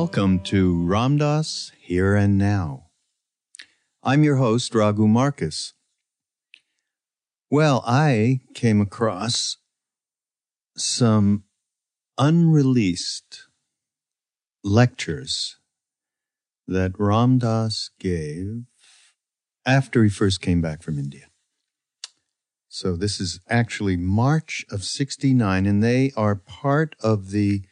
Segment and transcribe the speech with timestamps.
[0.00, 2.84] Welcome to Ram Dass Here and Now.
[4.04, 5.74] I'm your host, Raghu Markus.
[7.50, 9.56] Well, I came across
[10.76, 11.42] some
[12.16, 13.48] unreleased
[14.62, 15.56] lectures
[16.68, 18.66] that Ram Dass gave
[19.66, 21.26] after he first came back from India.
[22.68, 27.62] So this is actually March of 69, and they are part of the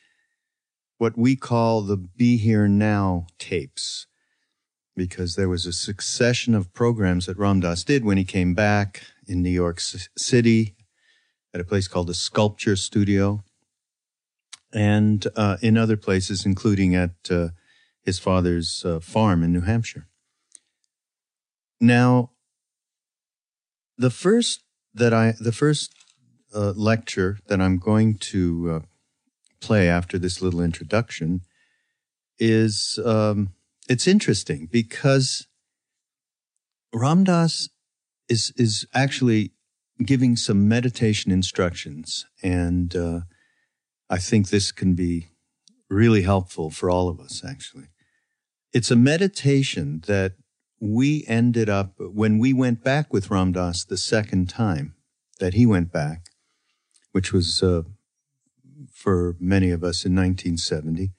[0.98, 4.06] what we call the Be Here Now tapes,
[4.94, 9.02] because there was a succession of programs that Ram Dass did when he came back
[9.27, 10.74] in New York City
[11.52, 13.42] at a place called the Sculpture Studio,
[14.72, 17.48] and uh, in other places, including at uh,
[18.02, 20.06] his father's uh, farm in New Hampshire.
[21.80, 22.30] Now,
[23.98, 24.62] the first
[24.94, 25.94] that I, the first
[26.55, 28.86] uh, lecture that I'm going to uh,
[29.60, 31.40] play after this little introduction
[32.38, 33.50] is um,
[33.89, 35.46] it's interesting because
[36.92, 37.68] Ram Dass
[38.28, 39.52] is is actually
[40.05, 43.20] giving some meditation instructions, and uh,
[44.11, 45.28] I think this can be
[45.89, 47.45] really helpful for all of us.
[47.45, 47.89] Actually,
[48.72, 50.33] it's a meditation that
[50.80, 54.95] we ended up when we went back with Ram Dass the second time
[55.39, 56.27] that he went back,
[57.12, 57.83] which was uh,
[59.06, 61.12] for many of us in 1970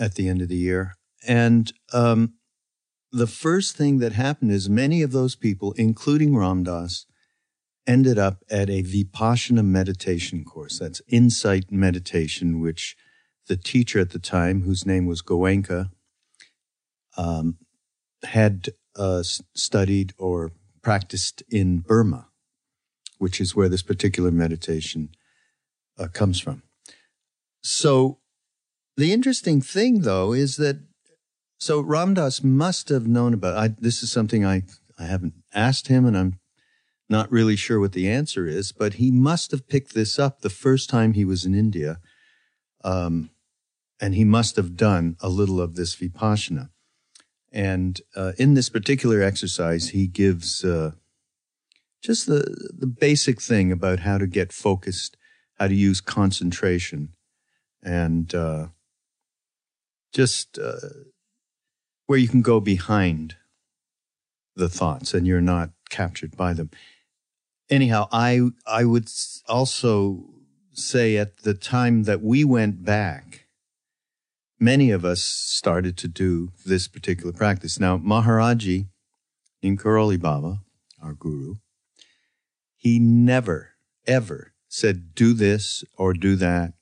[0.00, 0.96] at the end of the year.
[1.28, 2.34] And um,
[3.12, 7.06] the first thing that happened is many of those people, including Ram Dass,
[7.86, 10.80] ended up at a Vipassana meditation course.
[10.80, 12.96] That's insight meditation, which
[13.46, 15.90] the teacher at the time, whose name was Goenka,
[17.16, 17.58] um,
[18.24, 20.50] had uh, studied or
[20.82, 22.26] practiced in Burma,
[23.18, 25.10] which is where this particular meditation
[25.96, 26.64] uh, comes from.
[27.62, 28.18] So
[28.96, 30.80] the interesting thing, though, is that
[31.58, 33.56] so Ram Dass must have known about.
[33.56, 34.62] I, this is something I
[34.98, 36.38] I haven't asked him, and I'm
[37.08, 38.72] not really sure what the answer is.
[38.72, 42.00] But he must have picked this up the first time he was in India,
[42.84, 43.30] um,
[44.00, 46.70] and he must have done a little of this vipassana.
[47.50, 50.92] And uh, in this particular exercise, he gives uh,
[52.02, 55.16] just the the basic thing about how to get focused,
[55.58, 57.14] how to use concentration
[57.82, 58.68] and uh,
[60.12, 61.04] just uh,
[62.06, 63.36] where you can go behind
[64.56, 66.70] the thoughts and you're not captured by them.
[67.70, 69.08] Anyhow, I I would
[69.48, 70.24] also
[70.72, 73.46] say at the time that we went back,
[74.58, 77.78] many of us started to do this particular practice.
[77.78, 78.88] Now, Maharaji,
[79.62, 80.60] Neem Karoli Baba,
[81.02, 81.56] our guru,
[82.76, 83.72] he never,
[84.06, 86.72] ever said, do this or do that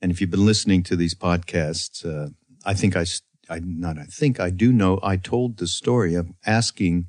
[0.00, 2.30] and if you've been listening to these podcasts, uh,
[2.64, 3.04] I think I,
[3.48, 7.06] I, not I think, I do know I told the story of asking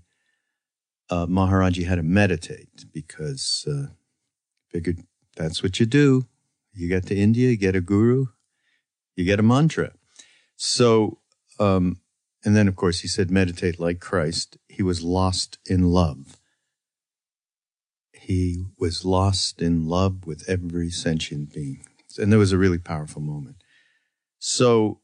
[1.10, 3.88] uh, Maharaji how to meditate because uh,
[4.70, 5.00] figured
[5.36, 6.28] that's what you do.
[6.74, 8.28] You get to India, you get a guru,
[9.16, 9.92] you get a mantra.
[10.56, 11.20] So,
[11.60, 12.00] um,
[12.44, 14.58] and then of course he said, meditate like Christ.
[14.68, 16.38] He was lost in love.
[18.14, 21.86] He was lost in love with every sentient being.
[22.18, 23.58] And there was a really powerful moment.
[24.40, 25.00] So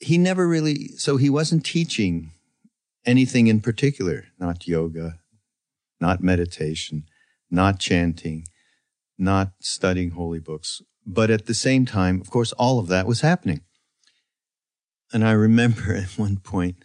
[0.00, 2.32] he never really, so he wasn't teaching
[3.04, 5.18] anything in particular, not yoga,
[6.00, 7.04] not meditation,
[7.50, 8.46] not chanting,
[9.18, 10.82] not studying holy books.
[11.06, 13.60] But at the same time, of course, all of that was happening.
[15.12, 16.84] And I remember at one point,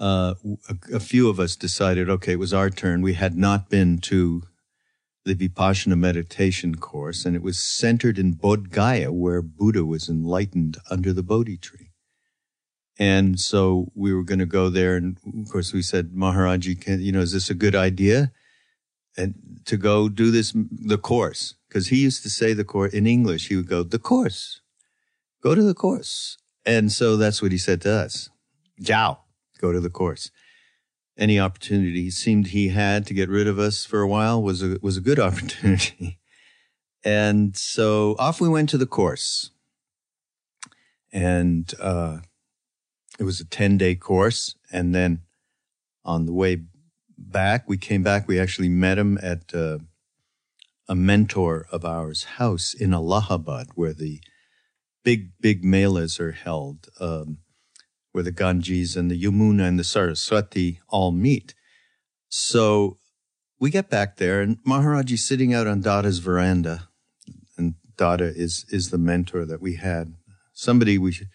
[0.00, 0.34] uh,
[0.68, 3.02] a, a, few of us decided, okay, it was our turn.
[3.02, 4.42] We had not been to
[5.24, 10.78] the Vipassana meditation course, and it was centered in Bodh Gaya, where Buddha was enlightened
[10.90, 11.90] under the Bodhi tree.
[12.98, 17.00] And so we were going to go there, and of course we said, Maharaji, can,
[17.00, 18.32] you know, is this a good idea?
[19.16, 23.06] And to go do this, the course, because he used to say the course in
[23.06, 23.48] English.
[23.48, 24.60] He would go, the course,
[25.42, 26.36] go to the course.
[26.64, 28.30] And so that's what he said to us.
[28.80, 29.18] Jiao,
[29.60, 30.30] go to the course
[31.16, 34.78] any opportunity seemed he had to get rid of us for a while was a
[34.82, 36.18] was a good opportunity.
[37.04, 39.50] and so off we went to the course.
[41.12, 42.18] And uh,
[43.18, 44.56] it was a 10 day course.
[44.70, 45.20] And then
[46.04, 46.62] on the way
[47.18, 49.78] back, we came back, we actually met him at uh,
[50.88, 54.20] a mentor of ours' house in Allahabad, where the
[55.04, 56.88] big, big melas are held.
[56.98, 57.38] Um,
[58.12, 61.54] where the Ganges and the Yamuna and the Saraswati all meet.
[62.28, 62.98] So
[63.58, 66.88] we get back there and Maharaji's sitting out on Dada's veranda.
[67.56, 70.14] And Dada is, is the mentor that we had.
[70.52, 71.28] Somebody we should,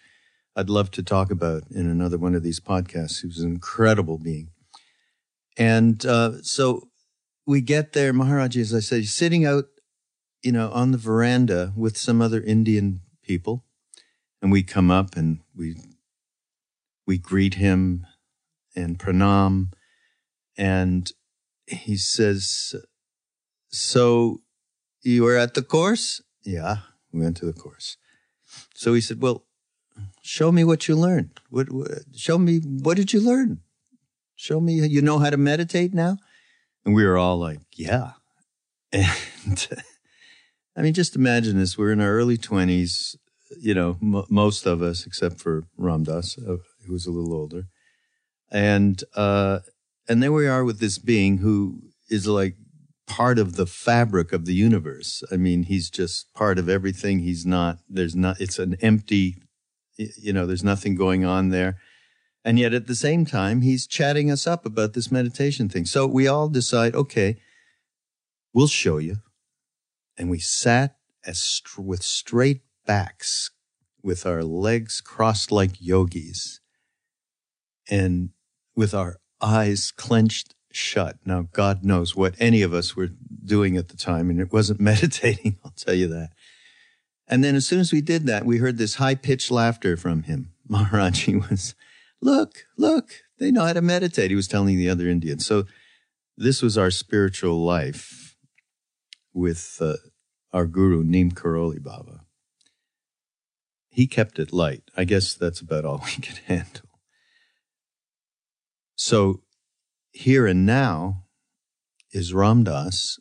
[0.54, 3.24] I'd love to talk about in another one of these podcasts.
[3.24, 4.50] Was an incredible being.
[5.56, 6.88] And uh, so
[7.46, 8.12] we get there.
[8.12, 9.64] Maharaji, as I said, sitting out,
[10.42, 13.64] you know, on the veranda with some other Indian people.
[14.40, 15.76] And we come up and we
[17.08, 18.06] we greet him
[18.76, 19.72] in pranam.
[20.58, 21.10] And
[21.66, 22.74] he says,
[23.70, 24.42] So
[25.02, 26.20] you were at the course?
[26.44, 26.76] Yeah,
[27.10, 27.96] we went to the course.
[28.74, 29.46] So he said, Well,
[30.20, 31.40] show me what you learned.
[31.48, 33.60] What, what, show me, what did you learn?
[34.36, 36.18] Show me, you know how to meditate now?
[36.84, 38.12] And we were all like, Yeah.
[38.92, 39.66] And
[40.76, 41.76] I mean, just imagine this.
[41.78, 43.16] We're in our early 20s,
[43.58, 47.34] you know, m- most of us, except for Ram Dass, uh, who was a little
[47.34, 47.64] older,
[48.50, 49.60] and uh,
[50.08, 52.56] and there we are with this being who is like
[53.06, 55.22] part of the fabric of the universe.
[55.32, 57.20] I mean, he's just part of everything.
[57.20, 57.78] He's not.
[57.88, 58.40] There's not.
[58.40, 59.36] It's an empty.
[59.96, 61.78] You know, there's nothing going on there.
[62.44, 65.84] And yet at the same time, he's chatting us up about this meditation thing.
[65.84, 67.36] So we all decide, okay,
[68.54, 69.16] we'll show you.
[70.16, 70.96] And we sat
[71.26, 73.50] as with straight backs,
[74.02, 76.60] with our legs crossed like yogis
[77.90, 78.30] and
[78.74, 81.16] with our eyes clenched shut.
[81.24, 83.08] Now, God knows what any of us were
[83.44, 86.30] doing at the time, and it wasn't meditating, I'll tell you that.
[87.26, 90.22] And then as soon as we did that, we heard this high pitched laughter from
[90.22, 90.52] him.
[90.70, 91.74] Maharaji was,
[92.20, 94.30] look, look, they know how to meditate.
[94.30, 95.46] He was telling the other Indians.
[95.46, 95.64] So
[96.36, 98.36] this was our spiritual life
[99.32, 99.94] with uh,
[100.52, 102.24] our guru, Neem Karoli Baba.
[103.90, 104.82] He kept it light.
[104.96, 106.87] I guess that's about all we could handle.
[108.98, 109.42] So
[110.10, 111.22] here and now
[112.10, 113.20] is Ram Dass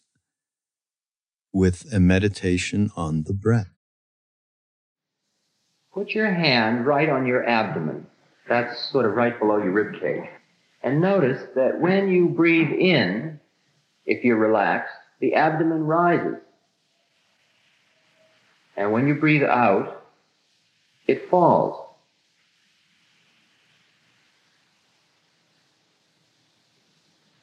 [1.54, 3.70] with a meditation on the breath.
[5.94, 8.08] Put your hand right on your abdomen.
[8.50, 10.28] That's sort of right below your rib cage.
[10.82, 13.40] And notice that when you breathe in,
[14.08, 16.42] if you're relaxed, the abdomen rises.
[18.76, 20.08] And when you breathe out,
[21.06, 21.87] it falls.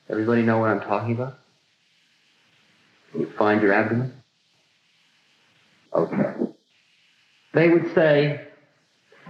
[0.09, 1.39] Everybody know what I'm talking about?
[3.13, 4.13] Can you find your abdomen?
[5.95, 6.35] Okay.
[7.55, 8.49] They would say,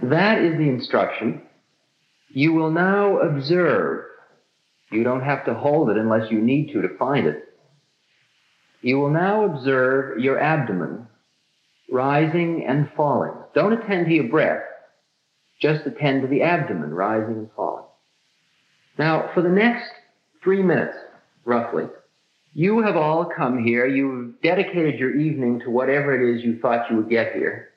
[0.03, 1.43] that is the instruction.
[2.29, 4.05] You will now observe.
[4.91, 7.43] You don't have to hold it unless you need to to find it.
[8.81, 11.07] You will now observe your abdomen
[11.89, 13.33] rising and falling.
[13.53, 14.63] Don't attend to your breath.
[15.61, 17.85] Just attend to the abdomen rising and falling.
[18.97, 19.89] Now, for the next
[20.45, 20.95] three minutes,
[21.43, 21.85] roughly.
[22.53, 23.85] You have all come here.
[23.85, 27.71] You've dedicated your evening to whatever it is you thought you would get here.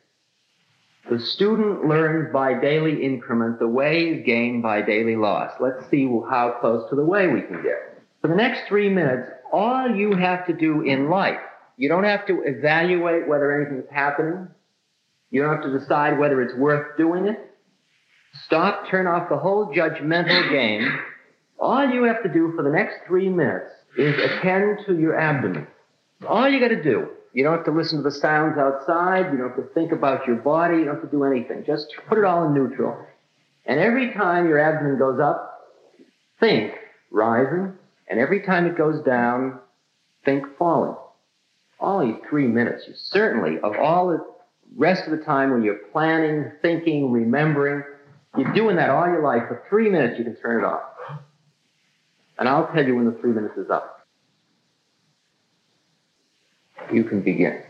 [1.10, 3.58] The student learns by daily increment.
[3.58, 5.52] The way is gained by daily loss.
[5.58, 7.98] Let's see how close to the way we can get.
[8.20, 11.40] For the next three minutes, all you have to do in life,
[11.78, 14.48] you don't have to evaluate whether anything's happening.
[15.30, 17.38] You don't have to decide whether it's worth doing it.
[18.44, 20.86] Stop, turn off the whole judgmental game,
[21.58, 25.66] all you have to do for the next three minutes is attend to your abdomen.
[26.26, 27.08] All you got to do.
[27.32, 29.30] You don't have to listen to the sounds outside.
[29.32, 30.78] You don't have to think about your body.
[30.78, 31.64] You don't have to do anything.
[31.66, 32.96] Just put it all in neutral.
[33.66, 35.68] And every time your abdomen goes up,
[36.40, 36.72] think
[37.10, 37.74] rising.
[38.08, 39.60] And every time it goes down,
[40.24, 40.96] think falling.
[41.80, 42.84] Only three minutes.
[42.88, 44.24] You certainly, of all the
[44.76, 47.84] rest of the time when you're planning, thinking, remembering,
[48.36, 49.42] you're doing that all your life.
[49.48, 50.82] For three minutes, you can turn it off.
[52.38, 54.06] And I'll tell you when the three minutes is up.
[56.92, 57.62] You can begin.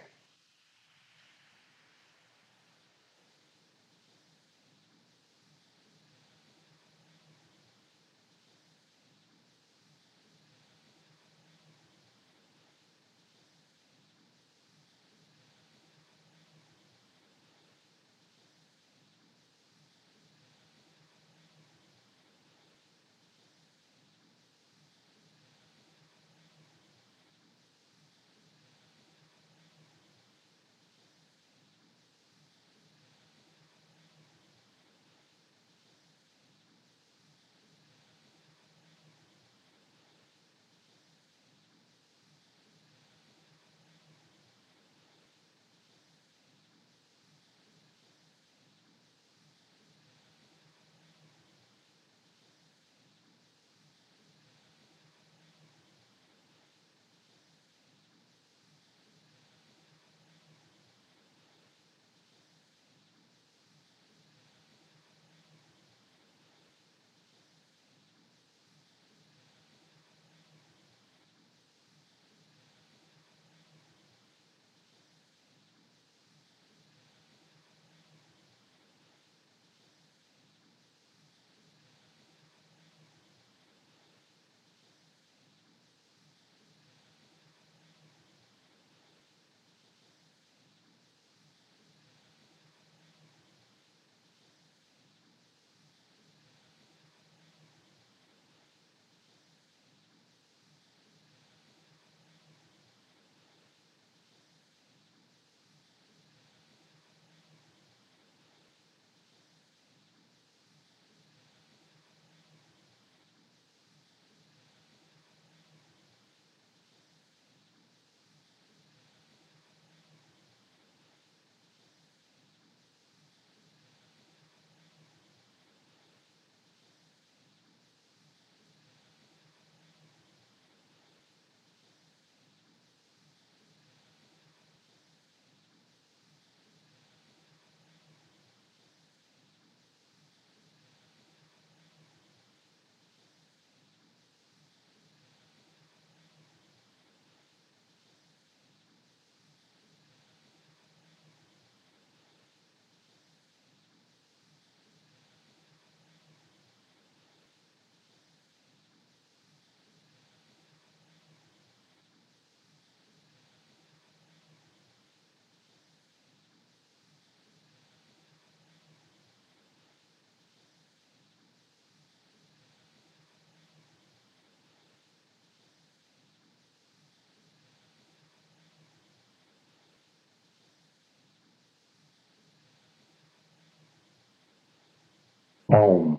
[185.72, 186.18] Om.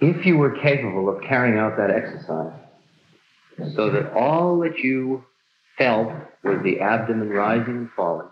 [0.00, 2.52] If you were capable of carrying out that exercise
[3.74, 5.24] so that all that you
[5.76, 8.28] felt was the abdomen rising and falling,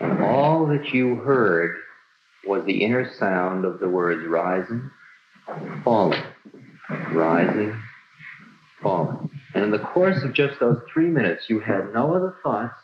[0.00, 1.76] and all that you heard
[2.46, 4.90] was the inner sound of the words rising,
[5.82, 6.22] falling,
[7.12, 7.76] rising,
[8.80, 9.30] falling.
[9.54, 12.74] And in the course of just those three minutes, you had no other thoughts.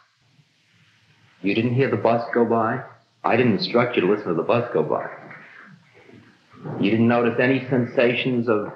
[1.41, 2.83] You didn't hear the bus go by.
[3.23, 5.24] I didn't instruct you to listen to the bus go by.
[6.81, 8.73] You didn't notice any sensations of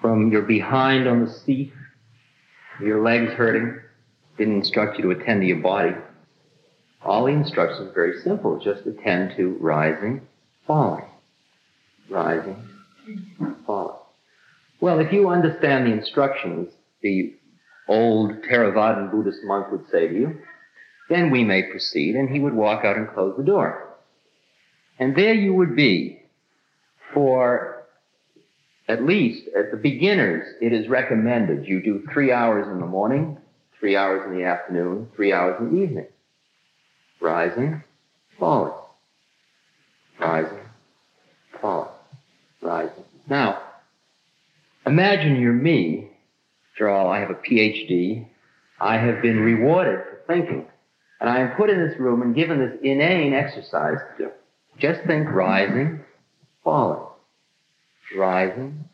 [0.00, 1.72] from your behind on the seat,
[2.80, 3.80] your legs hurting.
[4.38, 5.92] Didn't instruct you to attend to your body.
[7.02, 8.58] All the instructions are very simple.
[8.58, 10.26] Just attend to rising,
[10.66, 11.06] falling,
[12.10, 12.68] rising,
[13.66, 13.96] falling.
[14.80, 17.34] Well, if you understand the instructions, the
[17.88, 20.38] old Theravadan Buddhist monk would say to you,
[21.08, 23.94] then we may proceed, and he would walk out and close the door.
[24.98, 26.25] And there you would be
[27.12, 27.84] for
[28.88, 33.38] at least at the beginners, it is recommended you do three hours in the morning,
[33.80, 36.06] three hours in the afternoon, three hours in the evening.
[37.20, 37.82] Rising,
[38.38, 38.72] falling.
[40.20, 40.60] Rising,
[41.60, 41.90] falling.
[42.62, 43.04] Rising.
[43.28, 43.60] Now,
[44.86, 46.10] imagine you're me.
[46.72, 48.26] After all, I have a PhD.
[48.80, 50.66] I have been rewarded for thinking.
[51.20, 54.30] And I am put in this room and given this inane exercise to do.
[54.78, 56.00] Just think rising,
[56.66, 57.06] falling,
[58.18, 58.84] rising,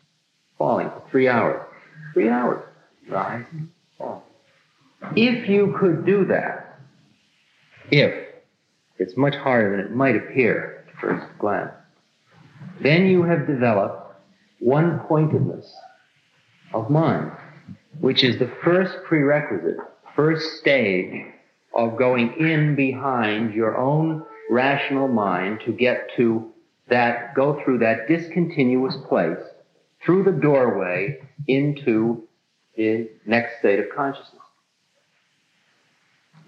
[0.59, 1.59] falling for three hours.
[2.13, 2.63] Three hours.
[3.09, 4.21] Rising, falling.
[5.15, 6.79] If you could do that,
[7.89, 8.13] if,
[8.99, 11.71] it's much harder than it might appear at first glance,
[12.79, 14.17] then you have developed
[14.59, 15.65] one pointedness
[16.75, 17.31] of mind,
[17.99, 19.77] which is the first prerequisite,
[20.15, 21.25] first stage
[21.75, 26.52] of going in behind your own rational mind to get to
[26.89, 29.39] that, go through that discontinuous place,
[30.03, 32.27] through the doorway into
[32.75, 34.41] the next state of consciousness,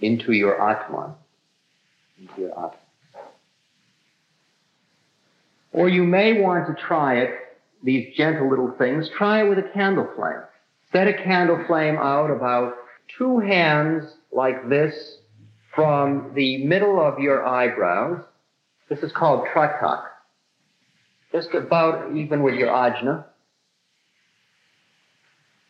[0.02, 1.14] into your Atman,
[2.20, 2.80] into your Atman.
[5.72, 7.32] Or you may want to try it,
[7.84, 10.42] these gentle little things, try it with a candle flame.
[10.92, 12.76] Set a candle flame out about
[13.18, 15.18] two hands like this
[15.74, 18.24] from the middle of your eyebrows.
[18.90, 20.04] This is called tratak.
[21.36, 23.26] Just about even with your ajna.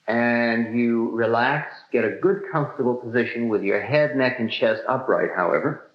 [0.07, 5.31] And you relax, get a good comfortable position with your head, neck, and chest upright,
[5.35, 5.89] however.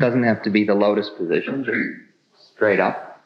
[0.00, 3.22] Doesn't have to be the lotus position, just straight up.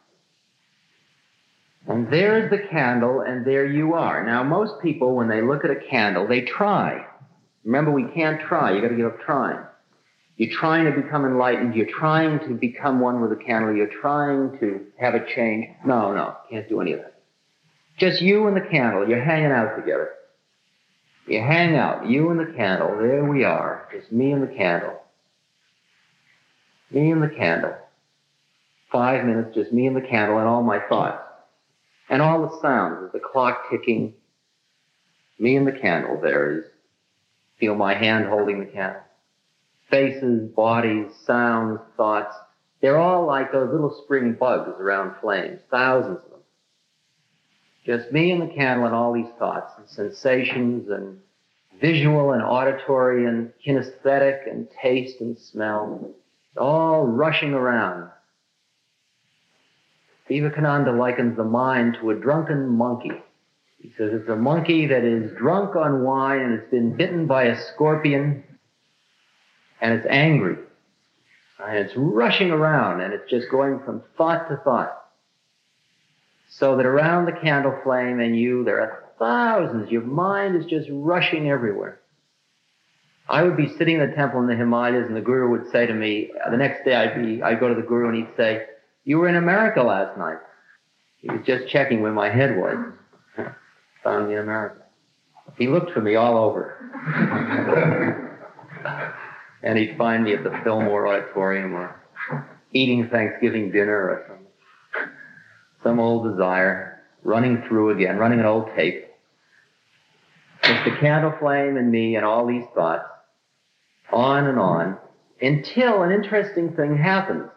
[1.87, 4.27] And there's the candle, and there you are.
[4.27, 7.07] Now, most people, when they look at a candle, they try.
[7.65, 8.75] Remember, we can't try.
[8.75, 9.65] You got to give up trying.
[10.39, 11.75] You're trying to become enlightened.
[11.75, 13.75] You're trying to become one with the candle.
[13.75, 15.67] You're trying to have a change.
[15.85, 17.21] No, no, can't do any of that.
[17.99, 19.09] Just you and the candle.
[19.09, 20.11] You're hanging out together.
[21.27, 22.97] You hang out, you and the candle.
[22.99, 23.89] There we are.
[23.93, 25.03] Just me and the candle.
[26.91, 27.75] Me and the candle.
[28.91, 31.23] Five minutes, just me and the candle and all my thoughts.
[32.09, 34.15] And all the sounds of the clock ticking.
[35.39, 36.65] Me and the candle there is
[37.59, 39.03] Feel my hand holding the candle.
[39.91, 42.37] Faces, bodies, sounds, thoughts.
[42.81, 46.41] They're all like those little spring bugs around flames, thousands of them.
[47.85, 51.19] Just me and the candle and all these thoughts and sensations and
[51.81, 56.11] visual and auditory and kinesthetic and taste and smell,
[56.57, 58.11] all rushing around.
[60.29, 63.23] Vivekananda likens the mind to a drunken monkey
[63.79, 67.45] he says it's a monkey that is drunk on wine and it's been bitten by
[67.45, 68.43] a scorpion
[69.81, 70.57] and it's angry.
[71.65, 74.95] And it's rushing around and it's just going from thought to thought.
[76.49, 79.91] So that around the candle flame and you, there are thousands.
[79.91, 82.01] Your mind is just rushing everywhere.
[83.29, 85.87] I would be sitting in the temple in the Himalayas and the Guru would say
[85.87, 88.65] to me, the next day I'd be, I'd go to the Guru and he'd say,
[89.05, 90.39] you were in America last night.
[91.19, 92.93] He was just checking where my head was
[94.05, 94.83] found me in America.
[95.57, 98.15] He looked for me all over.
[99.63, 102.01] and he'd find me at the Fillmore Auditorium or
[102.73, 104.47] eating Thanksgiving dinner or some,
[105.83, 109.07] some old desire, running through again, running an old tape.
[110.63, 113.09] It's the candle flame and me and all these thoughts,
[114.13, 114.99] on and on,
[115.41, 117.51] until an interesting thing happens.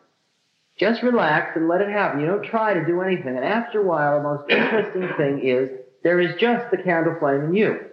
[0.77, 2.21] Just relax and let it happen.
[2.21, 3.35] You don't try to do anything.
[3.35, 5.69] And after a while, the most interesting thing is
[6.03, 7.90] there is just the candle flame in you.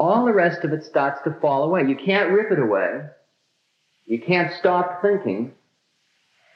[0.00, 1.82] All the rest of it starts to fall away.
[1.86, 3.02] You can't rip it away.
[4.06, 5.52] You can't stop thinking.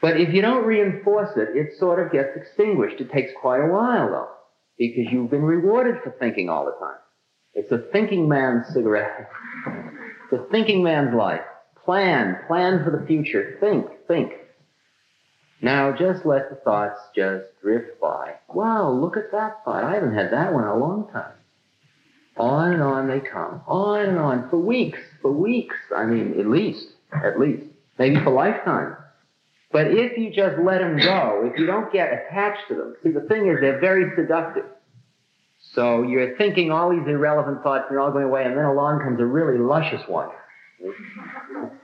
[0.00, 3.02] But if you don't reinforce it, it sort of gets extinguished.
[3.02, 4.28] It takes quite a while though,
[4.78, 6.96] because you've been rewarded for thinking all the time.
[7.52, 9.28] It's a thinking man's cigarette.
[9.66, 11.44] it's a thinking man's life.
[11.84, 13.58] Plan, plan for the future.
[13.60, 14.32] Think, think.
[15.60, 18.36] Now just let the thoughts just drift by.
[18.48, 19.84] Wow, look at that thought.
[19.84, 21.34] I haven't had that one in a long time.
[22.36, 23.60] On and on they come.
[23.66, 25.76] On and on for weeks, for weeks.
[25.96, 27.62] I mean, at least, at least.
[27.98, 28.96] Maybe for lifetime.
[29.72, 33.10] But if you just let them go, if you don't get attached to them, see
[33.10, 34.64] the thing is they're very seductive.
[35.74, 39.00] So you're thinking all these irrelevant thoughts and they're all going away and then along
[39.00, 40.28] comes a really luscious one.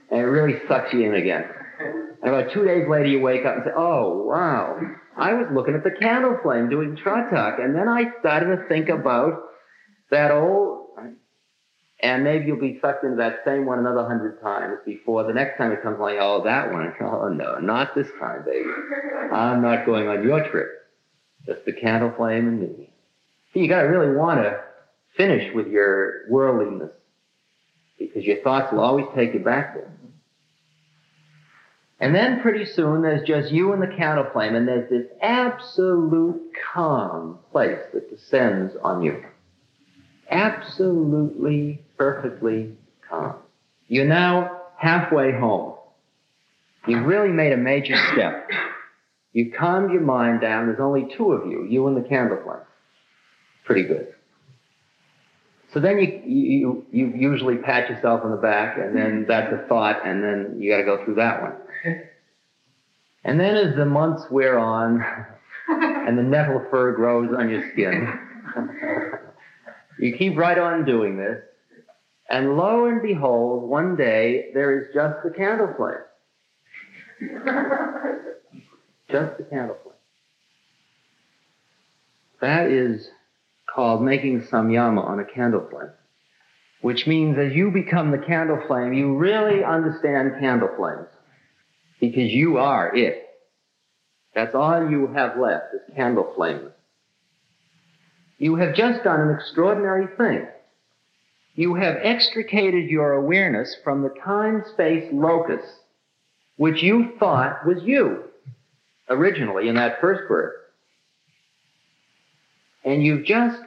[0.09, 1.45] And it really sucks you in again.
[2.21, 4.79] And about two days later, you wake up and say, oh, wow,
[5.17, 7.59] I was looking at the candle flame doing tratak.
[7.59, 9.50] And then I started to think about
[10.11, 10.89] that old,
[12.01, 15.57] and maybe you'll be sucked into that same one another hundred times before the next
[15.57, 16.93] time it comes along, oh, that one.
[17.01, 18.69] Oh, no, not this time, baby.
[19.31, 20.69] I'm not going on your trip.
[21.45, 22.93] Just the candle flame and me.
[23.53, 24.61] See, you gotta really want to
[25.15, 26.91] finish with your worldliness
[27.99, 29.91] because your thoughts will always take you back there.
[31.99, 36.41] And then pretty soon there's just you and the candle flame, and there's this absolute
[36.73, 39.23] calm place that descends on you.
[40.31, 42.73] Absolutely, perfectly
[43.07, 43.35] calm.
[43.87, 45.75] You're now halfway home.
[46.87, 48.49] You've really made a major step.
[49.33, 50.67] You've calmed your mind down.
[50.67, 52.63] There's only two of you, you and the candle flame.
[53.65, 54.13] Pretty good.
[55.73, 59.65] So then you, you, you usually pat yourself on the back, and then that's a
[59.67, 61.53] thought, and then you got to go through that one.
[63.23, 65.05] And then as the months wear on,
[65.67, 68.11] and the nettle fur grows on your skin,
[70.01, 71.41] you keep right on doing this,
[72.29, 75.95] And lo and behold, one day there is just the candle flame.
[79.11, 79.95] just the candle flame.
[82.41, 83.07] That is
[83.73, 85.91] called making samyama on a candle flame.
[86.81, 91.07] Which means as you become the candle flame, you really understand candle flames.
[91.99, 93.27] Because you are it.
[94.33, 96.71] That's all you have left is candle flames.
[98.41, 100.47] You have just done an extraordinary thing.
[101.53, 105.61] You have extricated your awareness from the time-space locus,
[106.57, 108.23] which you thought was you
[109.11, 110.55] originally in that first birth.
[112.83, 113.61] And you've just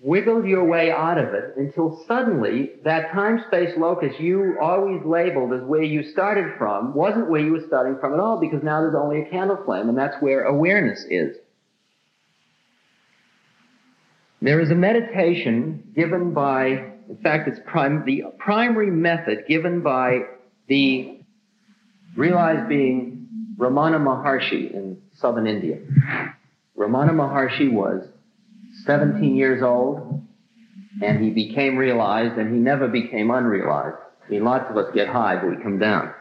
[0.00, 5.66] wiggled your way out of it until suddenly that time-space locus you always labeled as
[5.66, 8.94] where you started from wasn't where you were starting from at all because now there's
[8.94, 11.38] only a candle flame and that's where awareness is.
[14.44, 20.24] There is a meditation given by, in fact, it's prim- the primary method given by
[20.68, 21.18] the
[22.14, 23.26] realized being
[23.58, 25.78] Ramana Maharshi in southern India.
[26.76, 28.06] Ramana Maharshi was
[28.84, 30.22] 17 years old,
[31.00, 33.96] and he became realized, and he never became unrealized.
[34.26, 36.12] I mean, lots of us get high, but we come down.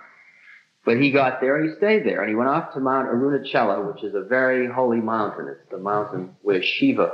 [0.86, 3.94] But he got there, and he stayed there, and he went off to Mount Arunachala,
[3.94, 5.50] which is a very holy mountain.
[5.50, 7.12] It's the mountain where Shiva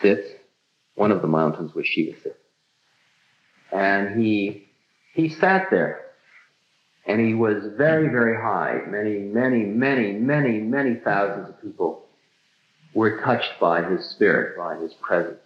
[0.00, 0.28] sits,
[0.94, 2.36] one of the mountains where Shiva sits.
[3.72, 4.68] And he,
[5.14, 6.00] he sat there,
[7.06, 8.80] and he was very, very high.
[8.88, 12.06] Many, many, many, many, many thousands of people
[12.94, 15.38] were touched by his spirit, by his presence.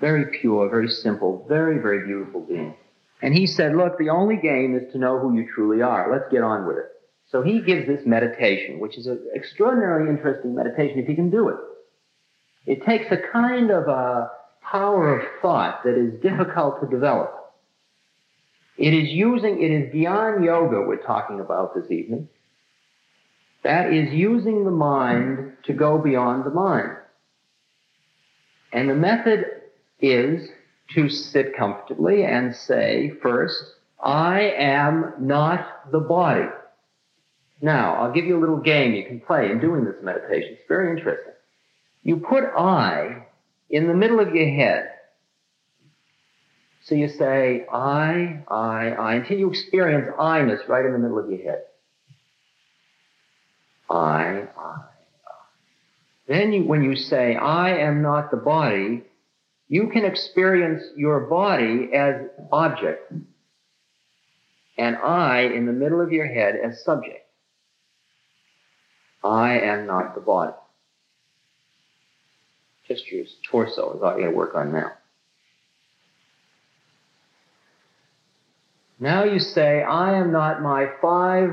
[0.00, 2.74] Very pure, very simple, very, very beautiful being.
[3.20, 6.10] And he said, look, the only game is to know who you truly are.
[6.10, 6.84] Let's get on with it.
[7.30, 11.48] So he gives this meditation, which is an extraordinarily interesting meditation if you can do
[11.48, 11.56] it.
[12.68, 17.34] It takes a kind of a power of thought that is difficult to develop.
[18.76, 22.28] It is using, it is Dhyan Yoga we're talking about this evening.
[23.64, 26.90] That is using the mind to go beyond the mind.
[28.70, 29.46] And the method
[29.98, 30.46] is
[30.94, 33.56] to sit comfortably and say first,
[33.98, 36.48] I am not the body.
[37.62, 40.50] Now, I'll give you a little game you can play in doing this meditation.
[40.52, 41.32] It's very interesting.
[42.08, 43.26] You put I
[43.68, 44.92] in the middle of your head.
[46.84, 51.30] So you say I, I, I, until you experience I-ness right in the middle of
[51.30, 51.64] your head.
[53.90, 54.84] I, I, I.
[56.26, 59.04] Then you, when you say, I am not the body,
[59.68, 63.12] you can experience your body as object
[64.78, 67.26] and I in the middle of your head as subject.
[69.22, 70.54] I am not the body.
[72.88, 73.04] Just
[73.44, 74.92] torso is all you gotta work on now.
[78.98, 81.50] Now you say, I am not my five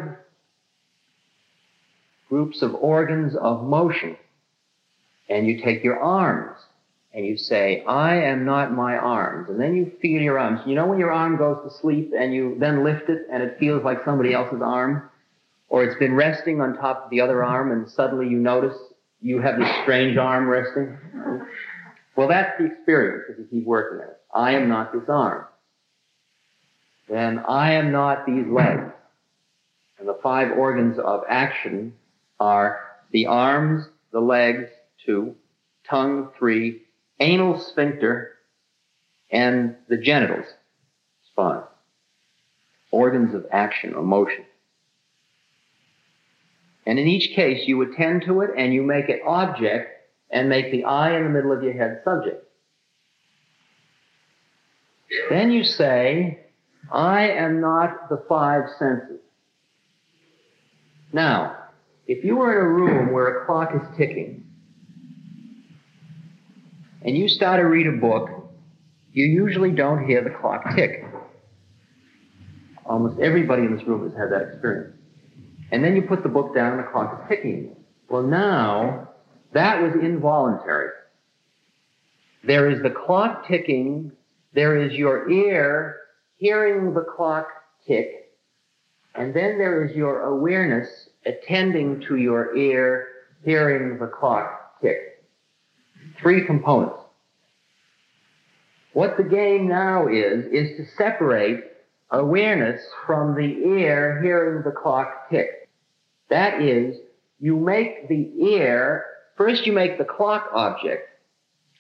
[2.29, 4.17] groups of organs of motion.
[5.29, 6.57] And you take your arms
[7.13, 9.49] and you say, I am not my arms.
[9.49, 10.61] And then you feel your arms.
[10.65, 13.57] You know when your arm goes to sleep and you then lift it and it
[13.59, 15.09] feels like somebody else's arm?
[15.69, 18.77] Or it's been resting on top of the other arm and suddenly you notice
[19.25, 20.95] you have this strange arm resting?
[22.15, 24.21] Well, that's the experience if you keep working at it.
[24.33, 25.45] I am not this arm.
[27.09, 28.91] Then I am not these legs.
[29.97, 31.93] And the five organs of action
[32.39, 32.79] are
[33.11, 34.69] the arms, the legs,
[35.03, 35.35] two,
[35.89, 36.83] tongue, three,
[37.19, 38.33] anal sphincter,
[39.31, 40.45] and the genitals,
[41.31, 41.63] spine.
[42.91, 44.45] Organs of action or motion.
[46.85, 49.89] And in each case, you attend to it and you make it object
[50.29, 52.43] and make the eye in the middle of your head subject.
[55.29, 56.45] Then you say,
[56.91, 59.21] I am not the five senses.
[61.11, 61.57] Now,
[62.07, 64.45] if you were in a room where a clock is ticking,
[67.01, 68.29] and you start to read a book,
[69.13, 71.05] you usually don't hear the clock tick.
[72.85, 74.95] Almost everybody in this room has had that experience.
[75.71, 77.75] And then you put the book down and the clock is ticking.
[78.09, 79.09] Well, now,
[79.53, 80.89] that was involuntary.
[82.43, 84.11] There is the clock ticking,
[84.53, 85.97] there is your ear
[86.37, 87.47] hearing the clock
[87.87, 88.31] tick,
[89.15, 90.87] and then there is your awareness
[91.25, 93.07] attending to your ear,
[93.43, 95.23] hearing the clock tick.
[96.21, 96.97] Three components.
[98.93, 101.63] What the game now is, is to separate
[102.11, 105.69] awareness from the ear hearing the clock tick.
[106.29, 106.97] That is,
[107.39, 109.05] you make the ear,
[109.37, 111.09] first you make the clock object,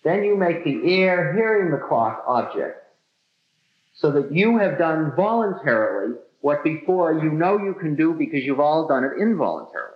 [0.03, 2.83] Then you make the ear hearing the clock object.
[3.95, 8.59] So that you have done voluntarily what before you know you can do because you've
[8.59, 9.95] all done it involuntarily.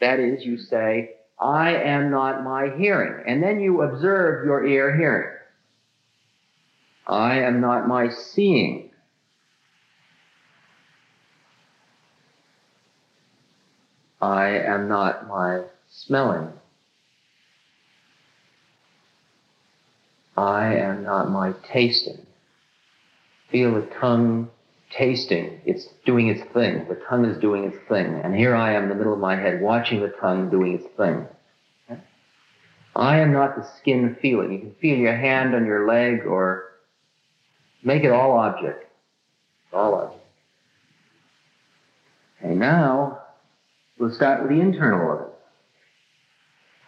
[0.00, 3.24] That is, you say, I am not my hearing.
[3.26, 5.36] And then you observe your ear hearing.
[7.06, 8.89] I am not my seeing.
[14.20, 16.52] I am not my smelling.
[20.36, 22.26] I am not my tasting.
[23.50, 24.50] Feel the tongue
[24.90, 25.60] tasting.
[25.64, 26.86] It's doing its thing.
[26.88, 28.20] The tongue is doing its thing.
[28.22, 30.86] And here I am in the middle of my head watching the tongue doing its
[30.96, 31.26] thing.
[32.96, 34.52] I am not the skin feeling.
[34.52, 36.64] You can feel your hand on your leg or
[37.82, 38.84] make it all object.
[39.72, 40.24] All object.
[42.42, 43.19] And now
[44.00, 45.26] we'll start with the internal it.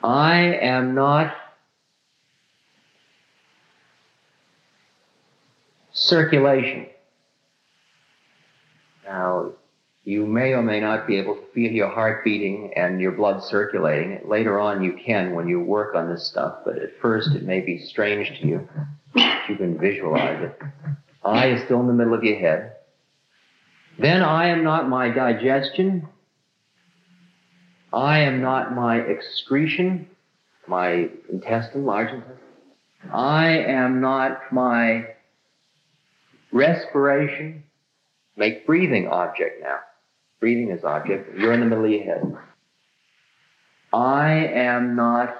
[0.05, 1.33] I am not
[5.93, 6.87] circulation.
[9.05, 9.53] Now,
[10.05, 13.45] you may or may not be able to feel your heart beating and your blood
[13.45, 14.21] circulating.
[14.27, 17.61] Later on, you can when you work on this stuff, but at first, it may
[17.61, 18.69] be strange to you.
[19.49, 20.59] You can visualize it.
[21.25, 22.73] I is still in the middle of your head.
[23.99, 26.09] Then I am not my digestion.
[27.93, 30.09] I am not my excretion,
[30.67, 32.39] my intestine, large intestine.
[33.13, 35.09] I am not my
[36.53, 37.65] respiration.
[38.37, 39.81] Make breathing object now.
[40.41, 41.39] Breathing is object.
[41.39, 42.37] You're in the middle of your head.
[43.93, 45.37] I am not,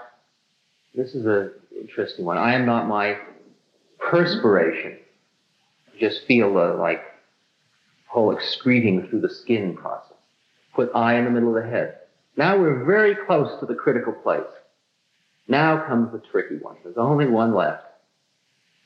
[0.95, 2.37] this is an interesting one.
[2.37, 3.17] I am not my
[3.99, 4.99] perspiration.
[5.99, 7.03] Just feel the, like,
[8.07, 10.17] whole excreting through the skin process.
[10.75, 11.99] Put I in the middle of the head.
[12.37, 14.41] Now we're very close to the critical place.
[15.49, 16.77] Now comes the tricky one.
[16.83, 17.85] There's only one left.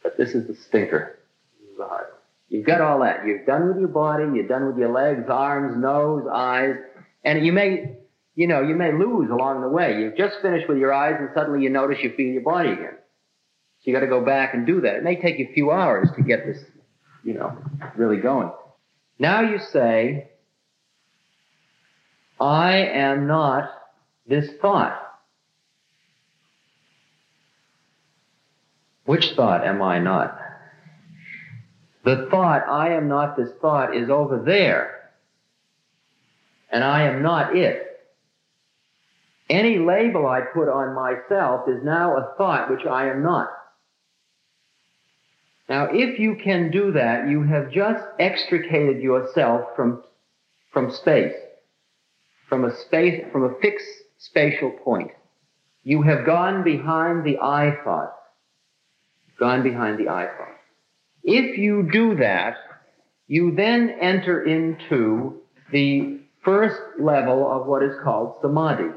[0.02, 1.18] But this is the stinker.
[1.60, 2.20] This is the hard one.
[2.48, 3.26] You've got all that.
[3.26, 4.24] You're done with your body.
[4.34, 6.76] You're done with your legs, arms, nose, eyes.
[7.24, 7.96] And you may,
[8.34, 10.00] you know, you may lose along the way.
[10.00, 12.96] You've just finished with your eyes and suddenly you notice you feel your body again.
[13.80, 14.96] So you got to go back and do that.
[14.96, 16.58] It may take you a few hours to get this,
[17.22, 17.56] you know,
[17.96, 18.50] really going.
[19.18, 20.30] Now you say,
[22.40, 23.70] I am not
[24.26, 25.02] this thought.
[29.04, 30.38] Which thought am I not?
[32.04, 35.10] The thought, I am not this thought, is over there.
[36.70, 37.82] And I am not it.
[39.48, 43.48] Any label I put on myself is now a thought which I am not.
[45.68, 50.02] Now, if you can do that, you have just extricated yourself from,
[50.72, 51.34] from space,
[52.48, 53.86] from a space, from a fixed
[54.18, 55.10] spatial point.
[55.82, 58.14] You have gone behind the I thought.
[59.38, 60.56] Gone behind the I thought.
[61.22, 62.56] If you do that,
[63.28, 65.40] you then enter into
[65.72, 68.90] the first level of what is called samadhi.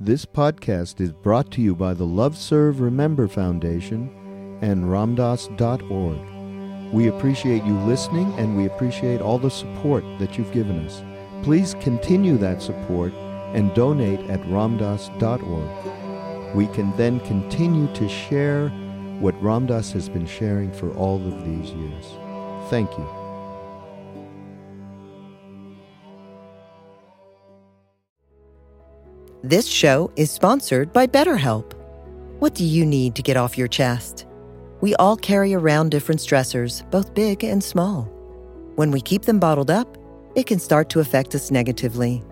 [0.00, 6.92] This podcast is brought to you by the Love Serve Remember Foundation and ramdass.org.
[6.92, 11.02] We appreciate you listening and we appreciate all the support that you've given us.
[11.42, 13.12] Please continue that support
[13.54, 16.54] and donate at ramdass.org.
[16.54, 18.68] We can then continue to share
[19.20, 22.04] what Ram Dass has been sharing for all of these years.
[22.70, 23.06] Thank you.
[29.42, 31.74] This show is sponsored by BetterHelp.
[32.40, 34.26] What do you need to get off your chest?
[34.80, 38.04] We all carry around different stressors, both big and small.
[38.76, 39.96] When we keep them bottled up,
[40.34, 42.22] it can start to affect us negatively.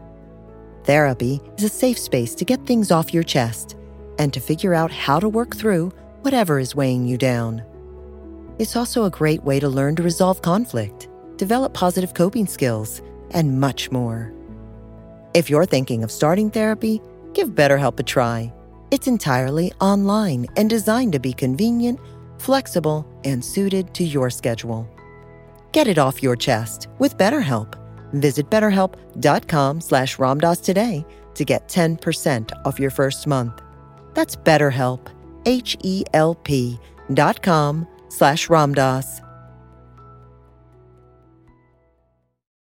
[0.84, 3.76] Therapy is a safe space to get things off your chest
[4.18, 5.90] and to figure out how to work through
[6.22, 7.62] whatever is weighing you down.
[8.58, 13.60] It's also a great way to learn to resolve conflict, develop positive coping skills, and
[13.60, 14.32] much more.
[15.34, 17.02] If you're thinking of starting therapy,
[17.34, 18.52] give BetterHelp a try.
[18.90, 22.00] It's entirely online and designed to be convenient,
[22.38, 24.88] flexible, and suited to your schedule.
[25.72, 27.74] Get it off your chest with BetterHelp.
[28.20, 33.60] Visit betterhelp.com slash ramdass today to get 10% off your first month.
[34.14, 35.08] That's BetterHelp,
[35.44, 36.78] H-E-L-P
[37.12, 39.25] dot com slash Ramdass.